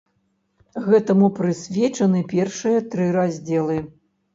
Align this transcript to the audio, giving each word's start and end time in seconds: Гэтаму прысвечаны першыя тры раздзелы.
Гэтаму 0.87 1.29
прысвечаны 1.41 2.25
першыя 2.35 2.85
тры 2.93 3.05
раздзелы. 3.23 3.77